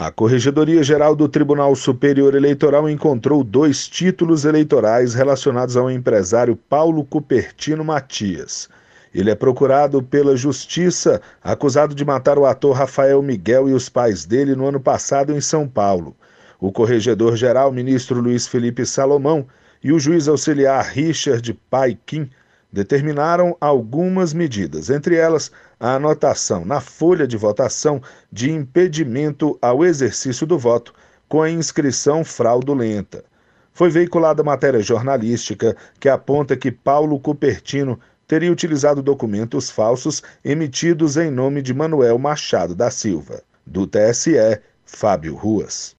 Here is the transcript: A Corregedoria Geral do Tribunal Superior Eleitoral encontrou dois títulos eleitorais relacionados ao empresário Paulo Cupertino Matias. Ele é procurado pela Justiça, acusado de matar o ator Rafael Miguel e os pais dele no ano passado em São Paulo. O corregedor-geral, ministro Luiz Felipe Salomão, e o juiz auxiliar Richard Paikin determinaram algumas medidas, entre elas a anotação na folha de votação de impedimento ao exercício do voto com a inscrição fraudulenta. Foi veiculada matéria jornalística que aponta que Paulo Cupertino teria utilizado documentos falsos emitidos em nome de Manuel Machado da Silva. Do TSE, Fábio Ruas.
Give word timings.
A 0.00 0.12
Corregedoria 0.12 0.80
Geral 0.80 1.16
do 1.16 1.28
Tribunal 1.28 1.74
Superior 1.74 2.36
Eleitoral 2.36 2.88
encontrou 2.88 3.42
dois 3.42 3.88
títulos 3.88 4.44
eleitorais 4.44 5.12
relacionados 5.12 5.76
ao 5.76 5.90
empresário 5.90 6.54
Paulo 6.54 7.04
Cupertino 7.04 7.84
Matias. 7.84 8.68
Ele 9.12 9.28
é 9.28 9.34
procurado 9.34 10.00
pela 10.00 10.36
Justiça, 10.36 11.20
acusado 11.42 11.96
de 11.96 12.04
matar 12.04 12.38
o 12.38 12.46
ator 12.46 12.76
Rafael 12.76 13.20
Miguel 13.20 13.68
e 13.68 13.72
os 13.72 13.88
pais 13.88 14.24
dele 14.24 14.54
no 14.54 14.68
ano 14.68 14.78
passado 14.78 15.34
em 15.34 15.40
São 15.40 15.66
Paulo. 15.66 16.14
O 16.60 16.70
corregedor-geral, 16.70 17.72
ministro 17.72 18.20
Luiz 18.20 18.46
Felipe 18.46 18.86
Salomão, 18.86 19.48
e 19.82 19.90
o 19.90 19.98
juiz 19.98 20.28
auxiliar 20.28 20.84
Richard 20.84 21.52
Paikin 21.68 22.30
determinaram 22.72 23.56
algumas 23.60 24.32
medidas, 24.32 24.90
entre 24.90 25.16
elas 25.16 25.50
a 25.80 25.94
anotação 25.94 26.64
na 26.64 26.80
folha 26.80 27.26
de 27.26 27.36
votação 27.36 28.02
de 28.30 28.50
impedimento 28.50 29.58
ao 29.60 29.84
exercício 29.84 30.46
do 30.46 30.58
voto 30.58 30.92
com 31.28 31.42
a 31.42 31.50
inscrição 31.50 32.24
fraudulenta. 32.24 33.24
Foi 33.72 33.90
veiculada 33.90 34.42
matéria 34.42 34.80
jornalística 34.80 35.76
que 36.00 36.08
aponta 36.08 36.56
que 36.56 36.72
Paulo 36.72 37.20
Cupertino 37.20 37.98
teria 38.26 38.52
utilizado 38.52 39.02
documentos 39.02 39.70
falsos 39.70 40.22
emitidos 40.44 41.16
em 41.16 41.30
nome 41.30 41.62
de 41.62 41.72
Manuel 41.72 42.18
Machado 42.18 42.74
da 42.74 42.90
Silva. 42.90 43.42
Do 43.64 43.86
TSE, 43.86 44.60
Fábio 44.84 45.34
Ruas. 45.34 45.96